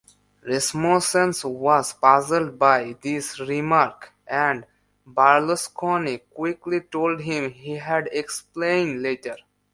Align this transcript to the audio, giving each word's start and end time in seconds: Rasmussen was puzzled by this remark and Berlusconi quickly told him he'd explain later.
Rasmussen 0.43 1.29
was 1.43 1.93
puzzled 1.93 2.57
by 2.57 2.95
this 3.03 3.39
remark 3.39 4.11
and 4.25 4.65
Berlusconi 5.05 6.21
quickly 6.33 6.81
told 6.81 7.21
him 7.21 7.51
he'd 7.51 8.09
explain 8.11 9.03
later. 9.03 9.35